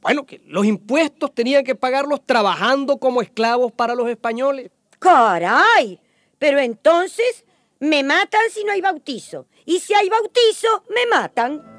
Bueno, 0.00 0.24
que 0.24 0.40
los 0.46 0.64
impuestos 0.64 1.34
tenían 1.34 1.62
que 1.62 1.74
pagarlos 1.74 2.24
trabajando 2.24 2.96
como 2.96 3.20
esclavos 3.20 3.70
para 3.70 3.94
los 3.94 4.08
españoles. 4.08 4.70
¡Caray! 4.98 6.00
Pero 6.38 6.58
entonces 6.58 7.43
me 7.80 8.02
matan 8.02 8.42
si 8.50 8.64
no 8.64 8.72
hay 8.72 8.80
bautizo. 8.80 9.46
Y 9.64 9.80
si 9.80 9.94
hay 9.94 10.08
bautizo, 10.08 10.84
me 10.88 11.06
matan. 11.06 11.74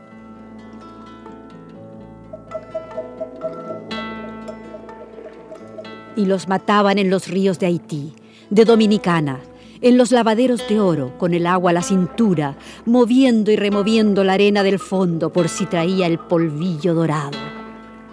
y 6.15 6.25
los 6.25 6.47
mataban 6.47 6.97
en 6.97 7.09
los 7.09 7.27
ríos 7.27 7.59
de 7.59 7.67
Haití, 7.67 8.13
de 8.49 8.65
Dominicana, 8.65 9.39
en 9.81 9.97
los 9.97 10.11
lavaderos 10.11 10.67
de 10.67 10.79
oro, 10.79 11.17
con 11.17 11.33
el 11.33 11.45
agua 11.45 11.71
a 11.71 11.73
la 11.73 11.81
cintura, 11.81 12.57
moviendo 12.85 13.51
y 13.51 13.55
removiendo 13.55 14.23
la 14.23 14.33
arena 14.33 14.63
del 14.63 14.79
fondo 14.79 15.31
por 15.31 15.49
si 15.49 15.65
traía 15.65 16.07
el 16.07 16.17
polvillo 16.17 16.93
dorado. 16.93 17.37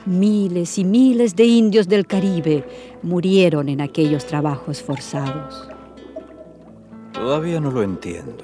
Miles 0.05 0.79
y 0.79 0.85
miles 0.85 1.37
de 1.37 1.45
indios 1.45 1.89
del 1.89 2.07
Caribe 2.07 2.65
murieron 3.03 3.69
en 3.69 3.81
aquellos 3.81 4.27
trabajos 4.27 4.83
forzados. 4.83 5.72
Todavía 7.23 7.61
no 7.61 7.71
lo 7.71 7.85
entiendo. 7.85 8.43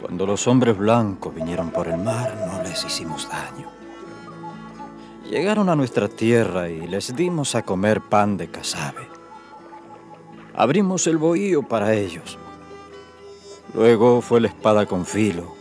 Cuando 0.00 0.24
los 0.24 0.46
hombres 0.46 0.78
blancos 0.78 1.34
vinieron 1.34 1.70
por 1.70 1.86
el 1.86 1.98
mar, 1.98 2.46
no 2.50 2.62
les 2.62 2.82
hicimos 2.82 3.28
daño. 3.28 3.68
Llegaron 5.28 5.68
a 5.68 5.76
nuestra 5.76 6.08
tierra 6.08 6.70
y 6.70 6.86
les 6.86 7.14
dimos 7.14 7.54
a 7.54 7.62
comer 7.62 8.00
pan 8.00 8.38
de 8.38 8.48
casabe. 8.48 9.06
Abrimos 10.54 11.06
el 11.08 11.18
bohío 11.18 11.62
para 11.62 11.92
ellos. 11.92 12.38
Luego 13.74 14.22
fue 14.22 14.40
la 14.40 14.48
espada 14.48 14.86
con 14.86 15.04
filo, 15.04 15.52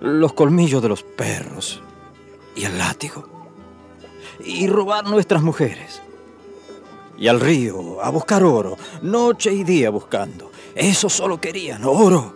los 0.00 0.32
colmillos 0.32 0.80
de 0.80 0.90
los 0.90 1.02
perros 1.02 1.82
y 2.54 2.66
el 2.66 2.78
látigo. 2.78 3.26
Y 4.44 4.68
robar 4.68 5.06
nuestras 5.08 5.42
mujeres. 5.42 6.00
Y 7.18 7.26
al 7.26 7.40
río 7.40 8.00
a 8.00 8.10
buscar 8.10 8.44
oro, 8.44 8.76
noche 9.02 9.52
y 9.52 9.64
día 9.64 9.90
buscando. 9.90 10.53
Eso 10.74 11.08
solo 11.08 11.40
querían, 11.40 11.84
oro. 11.84 12.34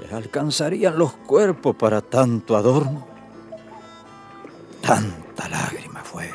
¿Les 0.00 0.12
alcanzarían 0.12 0.98
los 0.98 1.12
cuerpos 1.12 1.76
para 1.76 2.00
tanto 2.00 2.56
adorno? 2.56 3.06
Tanta 4.82 5.48
lágrima 5.48 6.02
fue, 6.02 6.30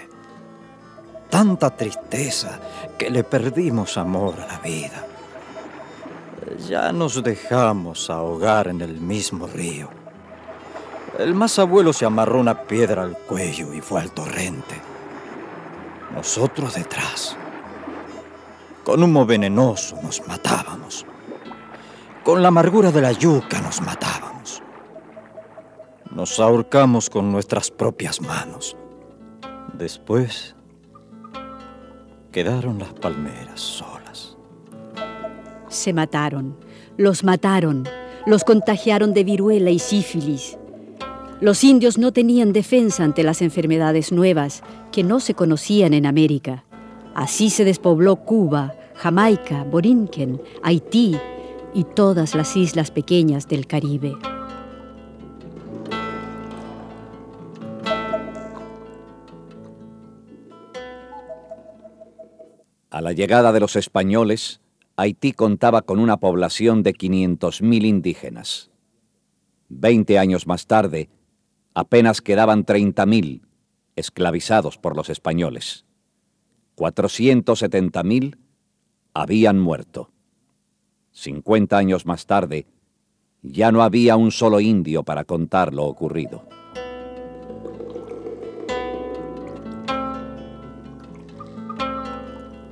tanta 1.30 1.76
tristeza 1.76 2.60
que 2.98 3.10
le 3.10 3.24
perdimos 3.24 3.98
amor 3.98 4.40
a 4.40 4.48
la 4.48 4.60
vida. 4.60 5.06
Ya 6.68 6.92
nos 6.92 7.22
dejamos 7.24 8.10
ahogar 8.10 8.68
en 8.68 8.82
el 8.82 9.00
mismo 9.02 9.48
río. 9.48 9.90
El 11.18 11.34
más 11.34 11.60
abuelo 11.60 11.94
se 11.94 12.06
amarró 12.06 12.40
una 12.40 12.64
piedra 12.64 13.04
al 13.04 13.18
cuello 13.18 13.74
y 13.74 13.82
fue 13.82 14.02
al 14.02 14.12
torrente. 14.12 14.76
Nosotros 16.14 16.76
detrás. 16.76 17.38
Con 18.86 19.02
humo 19.02 19.26
venenoso 19.26 19.98
nos 20.04 20.26
matábamos. 20.28 21.08
Con 22.24 22.44
la 22.44 22.50
amargura 22.50 22.92
de 22.92 23.02
la 23.02 23.14
yuca 23.14 23.60
nos 23.60 23.82
matábamos. 23.82 24.62
Nos 26.12 26.40
ahorcamos 26.40 27.10
con 27.10 27.32
nuestras 27.32 27.72
propias 27.72 28.22
manos. 28.22 28.78
Después 29.74 30.56
quedaron 32.32 32.78
las 32.78 32.94
palmeras 32.94 33.60
solas. 33.60 34.38
Se 35.68 35.92
mataron, 35.92 36.56
los 36.96 37.24
mataron, 37.24 37.90
los 38.28 38.44
contagiaron 38.44 39.16
de 39.16 39.24
viruela 39.24 39.72
y 39.72 39.80
sífilis. 39.80 40.60
Los 41.42 41.64
indios 41.64 41.98
no 41.98 42.14
tenían 42.14 42.54
defensa 42.54 43.04
ante 43.04 43.24
las 43.24 43.42
enfermedades 43.42 44.12
nuevas 44.12 44.62
que 44.92 45.04
no 45.04 45.20
se 45.20 45.34
conocían 45.34 45.96
en 45.96 46.06
América. 46.06 46.65
Así 47.16 47.50
se 47.50 47.64
despobló 47.64 48.18
Cuba, 48.18 48.76
Jamaica, 48.96 49.64
Borinquen, 49.64 50.42
Haití 50.62 51.18
y 51.74 51.86
todas 51.86 52.36
las 52.36 52.58
islas 52.58 52.92
pequeñas 52.92 53.48
del 53.48 53.68
Caribe. 53.68 54.18
A 62.90 63.02
la 63.02 63.14
llegada 63.14 63.54
de 63.54 63.62
los 63.62 63.78
españoles, 63.78 64.60
Haití 64.98 65.32
contaba 65.32 65.84
con 65.84 66.00
una 66.00 66.18
población 66.18 66.84
de 66.84 66.94
500.000 66.94 67.86
indígenas. 67.86 68.72
Veinte 69.70 70.20
años 70.20 70.48
más 70.48 70.68
tarde, 70.68 71.10
apenas 71.74 72.22
quedaban 72.22 72.66
30.000 72.66 73.42
esclavizados 73.96 74.78
por 74.78 74.98
los 74.98 75.10
españoles. 75.10 75.86
470.000 76.76 78.38
habían 79.14 79.60
muerto. 79.60 80.12
50 81.12 81.78
años 81.78 82.06
más 82.06 82.26
tarde, 82.26 82.68
ya 83.42 83.72
no 83.72 83.84
había 83.84 84.18
un 84.18 84.32
solo 84.32 84.60
indio 84.60 85.04
para 85.04 85.24
contar 85.24 85.74
lo 85.74 85.86
ocurrido. 85.86 86.48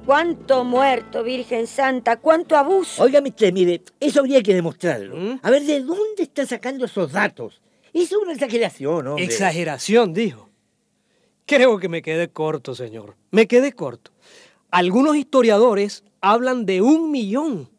¡Cuánto 0.05 0.65
muerto, 0.65 1.23
Virgen 1.23 1.65
Santa! 1.65 2.17
¡Cuánto 2.17 2.57
abuso! 2.57 3.03
Óigame 3.03 3.29
usted, 3.29 3.53
mire, 3.53 3.81
eso 4.01 4.19
habría 4.19 4.43
que 4.43 4.53
demostrarlo. 4.53 5.15
¿Mm? 5.15 5.39
A 5.41 5.49
ver, 5.49 5.63
¿de 5.63 5.81
dónde 5.81 6.23
está 6.23 6.45
sacando 6.45 6.85
esos 6.85 7.13
datos? 7.13 7.61
Es 7.93 8.11
una 8.11 8.33
exageración, 8.33 9.07
hombre. 9.07 9.23
Exageración, 9.23 10.13
dijo. 10.13 10.49
Creo 11.45 11.77
que 11.77 11.89
me 11.89 12.01
quedé 12.01 12.29
corto, 12.29 12.73
señor. 12.73 13.15
Me 13.31 13.47
quedé 13.47 13.73
corto. 13.73 14.11
Algunos 14.71 15.15
historiadores 15.15 16.03
hablan 16.21 16.65
de 16.65 16.81
un 16.81 17.11
millón 17.11 17.69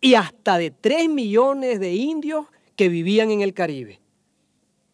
y 0.00 0.14
hasta 0.14 0.58
de 0.58 0.70
3 0.70 1.08
millones 1.08 1.80
de 1.80 1.94
indios 1.94 2.46
que 2.76 2.88
vivían 2.88 3.30
en 3.30 3.40
el 3.40 3.54
Caribe. 3.54 4.00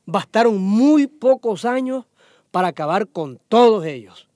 Bastaron 0.04 0.59
muy 0.59 1.06
pocos 1.06 1.64
años 1.64 2.04
para 2.50 2.68
acabar 2.68 3.09
con 3.09 3.40
todos 3.48 3.87
ellos. 3.87 4.28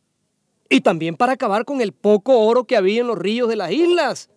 Y 0.69 0.81
también 0.81 1.17
para 1.17 1.33
acabar 1.35 1.65
con 1.65 1.81
el 1.81 1.93
poco 1.93 2.41
oro 2.41 2.65
que 2.65 2.77
había 2.77 3.03
en 3.03 3.07
los 3.07 3.19
ríos 3.19 3.49
de 3.49 3.57
las 3.57 3.71
islas. 3.71 4.31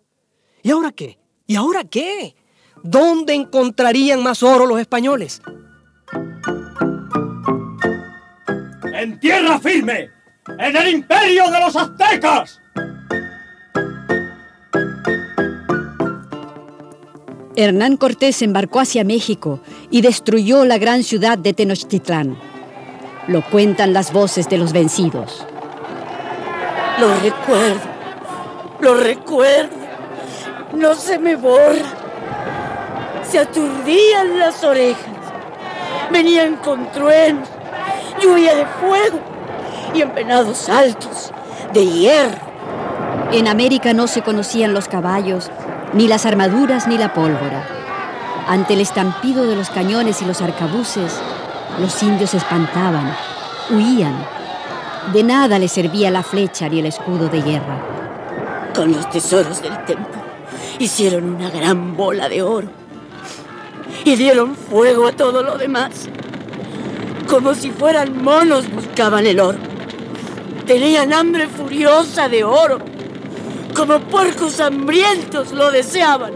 ¿Y 0.61 0.71
ahora 0.71 0.91
qué? 0.91 1.17
¿Y 1.47 1.55
ahora 1.55 1.85
qué? 1.85 2.35
¿Dónde 2.83 3.33
encontrarían 3.33 4.21
más 4.21 4.43
oro 4.43 4.65
los 4.65 4.79
españoles? 4.79 5.41
¡En 8.97 9.19
tierra 9.19 9.59
firme! 9.59 10.09
¡En 10.57 10.75
el 10.75 10.87
imperio 10.87 11.51
de 11.51 11.59
los 11.59 11.75
aztecas! 11.75 12.59
Hernán 17.55 17.97
Cortés 17.97 18.41
embarcó 18.41 18.79
hacia 18.79 19.03
México 19.03 19.59
y 19.91 20.01
destruyó 20.01 20.65
la 20.65 20.79
gran 20.79 21.03
ciudad 21.03 21.37
de 21.37 21.53
Tenochtitlán. 21.53 22.39
Lo 23.27 23.43
cuentan 23.43 23.93
las 23.93 24.11
voces 24.11 24.49
de 24.49 24.57
los 24.57 24.73
vencidos. 24.73 25.45
Lo 26.99 27.15
recuerdo, 27.19 27.81
lo 28.79 28.95
recuerdo. 28.95 29.75
No 30.73 30.95
se 30.95 31.19
me 31.19 31.35
borra. 31.35 31.85
Se 33.29 33.37
aturdían 33.37 34.39
las 34.39 34.63
orejas. 34.63 35.05
Venían 36.11 36.55
con 36.55 36.91
truenos, 36.91 37.47
lluvia 38.21 38.55
de 38.55 38.65
fuego 38.65 39.19
y 39.93 40.01
empenados 40.01 40.69
altos 40.69 41.31
de 41.73 41.85
hierro. 41.85 42.37
En 43.31 43.47
América 43.47 43.93
no 43.93 44.07
se 44.07 44.21
conocían 44.21 44.73
los 44.73 44.87
caballos, 44.87 45.51
ni 45.93 46.07
las 46.07 46.25
armaduras, 46.25 46.87
ni 46.87 46.97
la 46.97 47.13
pólvora. 47.13 47.67
Ante 48.47 48.73
el 48.73 48.81
estampido 48.81 49.45
de 49.45 49.55
los 49.55 49.69
cañones 49.69 50.21
y 50.21 50.25
los 50.25 50.41
arcabuces, 50.41 51.19
los 51.79 52.01
indios 52.01 52.29
se 52.31 52.37
espantaban, 52.37 53.13
huían. 53.69 54.15
De 55.13 55.23
nada 55.23 55.59
les 55.59 55.71
servía 55.71 56.09
la 56.11 56.23
flecha 56.23 56.69
ni 56.69 56.79
el 56.79 56.85
escudo 56.85 57.27
de 57.27 57.41
guerra. 57.41 57.81
Con 58.73 58.93
los 58.93 59.09
tesoros 59.09 59.61
del 59.61 59.83
templo 59.85 60.21
hicieron 60.79 61.35
una 61.35 61.49
gran 61.49 61.97
bola 61.97 62.29
de 62.29 62.41
oro 62.41 62.69
y 64.03 64.15
dieron 64.15 64.55
fuego 64.55 65.07
a 65.07 65.11
todo 65.11 65.43
lo 65.43 65.57
demás. 65.57 66.09
Como 67.27 67.53
si 67.55 67.71
fueran 67.71 68.23
monos 68.23 68.71
buscaban 68.71 69.27
el 69.27 69.39
oro. 69.39 69.57
Tenían 70.65 71.11
hambre 71.13 71.47
furiosa 71.47 72.29
de 72.29 72.43
oro. 72.43 72.79
Como 73.75 73.99
puercos 73.99 74.59
hambrientos 74.59 75.51
lo 75.51 75.69
deseaban. 75.69 76.33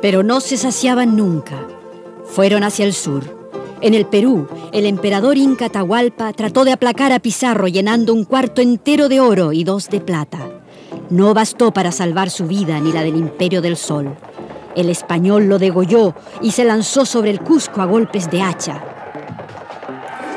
Pero 0.00 0.22
no 0.22 0.40
se 0.40 0.56
saciaban 0.56 1.16
nunca. 1.16 1.58
Fueron 2.24 2.64
hacia 2.64 2.86
el 2.86 2.94
sur. 2.94 3.36
En 3.82 3.92
el 3.92 4.06
Perú, 4.06 4.48
el 4.72 4.86
emperador 4.86 5.36
Inca 5.36 5.68
Tahualpa 5.68 6.32
trató 6.32 6.64
de 6.64 6.72
aplacar 6.72 7.12
a 7.12 7.18
Pizarro 7.18 7.68
llenando 7.68 8.14
un 8.14 8.24
cuarto 8.24 8.62
entero 8.62 9.08
de 9.08 9.20
oro 9.20 9.52
y 9.52 9.64
dos 9.64 9.88
de 9.90 10.00
plata. 10.00 10.55
No 11.10 11.34
bastó 11.34 11.72
para 11.72 11.92
salvar 11.92 12.30
su 12.30 12.46
vida 12.46 12.80
ni 12.80 12.92
la 12.92 13.02
del 13.02 13.16
Imperio 13.16 13.62
del 13.62 13.76
Sol. 13.76 14.16
El 14.74 14.90
español 14.90 15.48
lo 15.48 15.58
degolló 15.58 16.14
y 16.42 16.50
se 16.50 16.64
lanzó 16.64 17.06
sobre 17.06 17.30
el 17.30 17.40
Cusco 17.40 17.80
a 17.80 17.86
golpes 17.86 18.30
de 18.30 18.42
hacha. 18.42 18.82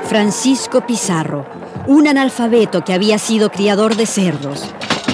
Francisco 0.07 0.85
Pizarro, 0.85 1.45
un 1.87 2.07
analfabeto 2.07 2.83
que 2.83 2.93
había 2.93 3.17
sido 3.17 3.51
criador 3.51 3.95
de 3.95 4.05
cerdos, 4.05 4.63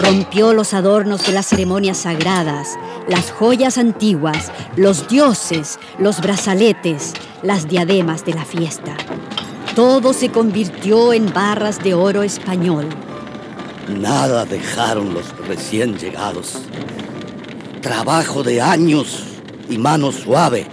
rompió 0.02 0.54
los 0.54 0.74
adornos 0.74 1.26
de 1.26 1.32
las 1.32 1.48
ceremonias 1.48 2.00
sagradas, 2.00 2.78
las 3.08 3.32
joyas 3.32 3.78
antiguas, 3.78 4.52
los 4.76 5.08
dioses, 5.08 5.80
los 6.00 6.22
brazaletes, 6.22 7.14
las 7.44 7.68
diademas 7.68 8.26
de 8.26 8.34
la 8.34 8.46
fiesta. 8.46 8.96
Todo 9.74 10.14
se 10.14 10.30
convirtió 10.32 11.14
en 11.14 11.34
barras 11.34 11.82
de 11.82 11.94
oro 11.94 12.24
español. 12.24 12.88
Nada 13.90 14.46
dejaron 14.46 15.14
los 15.14 15.38
recién 15.48 15.98
llegados. 15.98 16.64
Trabajo 17.82 18.42
de 18.42 18.60
años 18.60 19.24
y 19.70 19.78
mano 19.78 20.12
suave, 20.12 20.66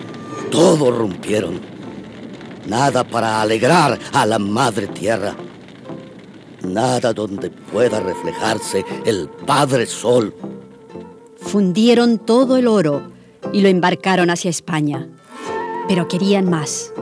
todo 0.51 0.91
rompieron. 0.91 1.61
Nada 2.67 3.05
para 3.05 3.43
alegrar 3.43 3.99
a 4.13 4.25
la 4.25 4.39
madre 4.39 4.87
tierra. 4.87 5.37
Nada 6.63 7.13
donde 7.13 7.51
pueda 7.51 8.01
reflejarse 8.01 8.85
el 9.05 9.29
Padre 9.29 9.85
Sol. 9.87 10.35
Fundieron 11.37 12.19
todo 12.19 12.57
el 12.57 12.67
oro 12.67 13.03
y 13.53 13.61
lo 13.61 13.69
embarcaron 13.69 14.31
hacia 14.31 14.49
España. 14.49 15.09
Pero 15.87 16.09
querían 16.09 16.49
más. 16.49 16.93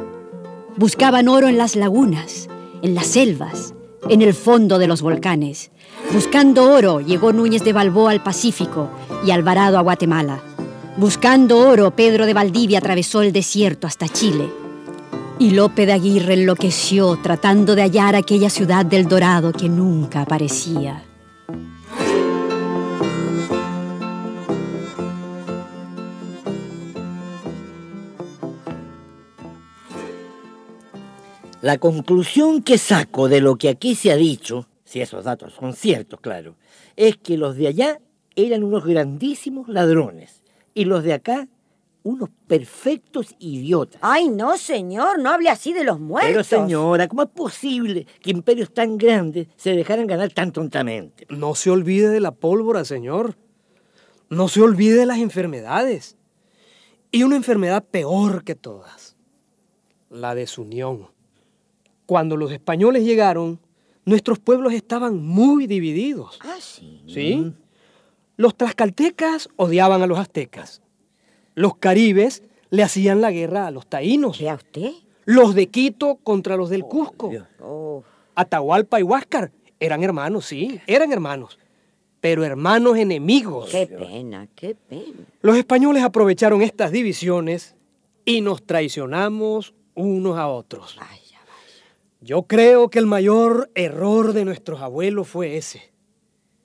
Buscaban 0.77 1.29
oro 1.29 1.47
en 1.47 1.59
las 1.59 1.77
lagunas, 1.77 2.49
en 2.83 2.95
las 2.95 3.07
selvas, 3.07 3.75
en 4.09 4.23
el 4.23 4.35
fondo 4.35 4.79
de 4.79 4.89
los 4.89 5.03
volcanes. 5.03 5.71
Buscando 6.13 6.73
oro 6.73 7.01
llegó 7.01 7.33
Núñez 7.33 7.63
de 7.63 7.73
Balboa 7.73 8.11
al 8.11 8.21
Pacífico 8.21 8.91
y 9.25 9.31
Alvarado 9.31 9.79
a 9.79 9.83
Guatemala. 9.83 10.41
Buscando 10.97 11.59
oro, 11.59 11.93
Pedro 11.93 12.27
de 12.27 12.35
Valdivia 12.35 12.79
atravesó 12.79 13.23
el 13.23 13.33
desierto 13.33 13.87
hasta 13.87 14.09
Chile. 14.09 14.51
Y 15.39 15.53
Lope 15.53 15.87
de 15.87 15.93
Aguirre 15.93 16.35
enloqueció 16.35 17.17
tratando 17.23 17.77
de 17.77 17.83
hallar 17.83 18.17
aquella 18.17 18.51
ciudad 18.51 18.85
del 18.85 19.07
Dorado 19.07 19.53
que 19.53 19.69
nunca 19.69 20.23
aparecía. 20.23 21.05
La 31.63 31.79
conclusión 31.79 32.63
que 32.63 32.79
saco 32.79 33.29
de 33.29 33.41
lo 33.41 33.57
que 33.57 33.69
aquí 33.69 33.95
se 33.95 34.11
ha 34.11 34.17
dicho, 34.17 34.67
si 34.91 35.01
esos 35.01 35.23
datos 35.23 35.53
son 35.53 35.73
ciertos, 35.73 36.19
claro, 36.19 36.57
es 36.97 37.17
que 37.17 37.37
los 37.37 37.55
de 37.55 37.69
allá 37.69 38.01
eran 38.35 38.65
unos 38.65 38.85
grandísimos 38.85 39.69
ladrones 39.69 40.43
y 40.75 40.85
los 40.85 41.05
de 41.05 41.13
acá 41.13 41.47
unos 42.03 42.29
perfectos 42.49 43.37
idiotas. 43.39 44.01
Ay, 44.03 44.31
no, 44.31 44.57
señor, 44.57 45.21
no 45.21 45.31
hable 45.31 45.49
así 45.49 45.73
de 45.73 45.85
los 45.85 46.01
muertos. 46.01 46.33
Pero 46.33 46.43
señora, 46.43 47.07
¿cómo 47.07 47.23
es 47.23 47.29
posible 47.29 48.05
que 48.21 48.33
imperios 48.33 48.75
tan 48.75 48.99
grandes 48.99 49.47
se 49.55 49.77
dejaran 49.77 50.09
ganar 50.09 50.33
tan 50.33 50.51
tontamente? 50.51 51.25
No 51.29 51.55
se 51.55 51.71
olvide 51.71 52.09
de 52.09 52.19
la 52.19 52.33
pólvora, 52.33 52.85
señor. 52.85 53.37
No 54.29 54.49
se 54.49 54.61
olvide 54.61 54.97
de 54.97 55.07
las 55.07 55.19
enfermedades. 55.19 56.17
Y 57.13 57.23
una 57.23 57.37
enfermedad 57.37 57.85
peor 57.85 58.43
que 58.43 58.57
todas, 58.57 59.17
la 60.09 60.35
desunión. 60.35 61.07
Cuando 62.07 62.37
los 62.37 62.51
españoles 62.51 63.05
llegaron, 63.05 63.61
nuestros 64.11 64.41
pueblos 64.41 64.73
estaban 64.73 65.25
muy 65.25 65.67
divididos. 65.69 66.39
Ah, 66.43 66.57
sí. 66.59 67.01
¿Sí? 67.07 67.53
Los 68.37 68.57
tlaxcaltecas 68.57 69.49
odiaban 69.57 70.03
a 70.03 70.07
los 70.09 70.19
aztecas. 70.19 70.83
Los 71.55 71.77
caribes 71.77 72.43
le 72.71 72.83
hacían 72.83 73.21
la 73.21 73.31
guerra 73.31 73.69
a 73.69 73.71
los 73.71 73.87
taínos. 73.87 74.41
¿Vea 74.41 74.55
usted? 74.55 74.91
Los 75.27 75.55
de 75.55 75.69
Quito 75.69 76.17
contra 76.17 76.57
los 76.57 76.71
del 76.71 76.83
Cusco. 76.83 77.31
Oh, 77.63 78.03
Atahualpa 78.35 78.99
y 78.99 79.05
Huáscar 79.05 79.53
eran 79.79 80.03
hermanos, 80.03 80.47
sí, 80.47 80.81
eran 80.87 81.13
hermanos. 81.13 81.59
Pero 82.21 82.45
hermanos 82.45 82.97
enemigos. 82.99 83.71
qué 83.71 83.87
pena, 83.87 84.49
qué 84.57 84.75
pena. 84.75 85.25
Los 85.41 85.57
españoles 85.57 86.03
aprovecharon 86.03 86.63
estas 86.63 86.91
divisiones 86.91 87.77
y 88.25 88.41
nos 88.41 88.65
traicionamos 88.65 89.73
unos 89.95 90.37
a 90.37 90.49
otros. 90.49 90.97
Vaya. 90.99 91.30
Yo 92.23 92.43
creo 92.43 92.91
que 92.91 92.99
el 92.99 93.07
mayor 93.07 93.71
error 93.75 94.35
de 94.35 94.45
nuestros 94.45 94.83
abuelos 94.83 95.27
fue 95.27 95.57
ese. 95.57 95.91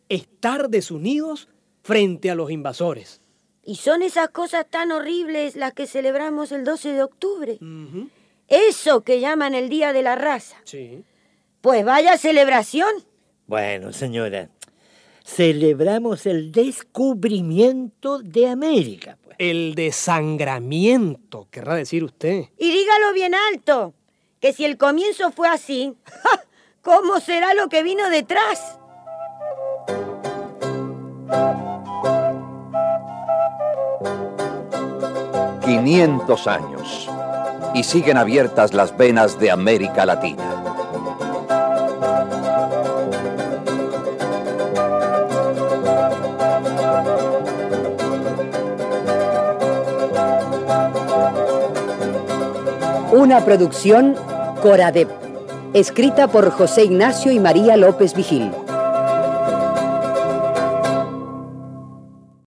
Estar 0.09 0.69
desunidos 0.69 1.47
frente 1.81 2.29
a 2.29 2.35
los 2.35 2.51
invasores. 2.51 3.21
Y 3.63 3.75
son 3.77 4.03
esas 4.03 4.29
cosas 4.29 4.65
tan 4.69 4.91
horribles 4.91 5.55
las 5.55 5.73
que 5.73 5.87
celebramos 5.87 6.51
el 6.51 6.65
12 6.65 6.91
de 6.91 7.03
octubre. 7.03 7.59
Eso 8.49 9.03
que 9.03 9.21
llaman 9.21 9.55
el 9.55 9.69
Día 9.69 9.93
de 9.93 10.03
la 10.03 10.15
Raza. 10.15 10.57
Sí. 10.65 11.03
Pues 11.61 11.85
vaya 11.85 12.17
celebración. 12.17 12.89
Bueno, 13.47 13.93
señora, 13.93 14.49
celebramos 15.23 16.25
el 16.25 16.51
descubrimiento 16.51 18.19
de 18.19 18.47
América. 18.47 19.17
Pues. 19.23 19.37
El 19.39 19.73
desangramiento, 19.73 21.47
querrá 21.49 21.75
decir 21.75 22.03
usted. 22.03 22.45
Y 22.57 22.71
dígalo 22.71 23.13
bien 23.13 23.33
alto, 23.33 23.93
que 24.45 24.53
si 24.53 24.63
el 24.63 24.77
comienzo 24.77 25.31
fue 25.31 25.47
así, 25.47 25.97
¿cómo 26.83 27.19
será 27.19 27.55
lo 27.55 27.67
que 27.67 27.81
vino 27.81 28.11
detrás? 28.11 28.77
...500 35.63 36.45
años... 36.45 37.09
...y 37.73 37.83
siguen 37.83 38.17
abiertas 38.17 38.75
las 38.75 38.95
venas 38.95 39.39
de 39.39 39.49
América 39.49 40.05
Latina. 40.05 40.43
Una 53.11 53.43
producción 53.43 54.15
Coradep, 54.65 55.07
escrita 55.75 56.27
por 56.27 56.49
José 56.49 56.85
Ignacio 56.85 57.31
y 57.31 57.39
María 57.39 57.77
López 57.77 58.15
Vigil. 58.15 58.49